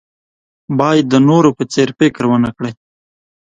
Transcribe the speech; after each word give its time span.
باید 0.79 1.05
د 1.09 1.15
نورو 1.29 1.49
په 1.57 1.63
څېر 1.73 1.89
فکر 1.99 2.23
ونه 2.27 2.49
کړئ. 2.57 2.73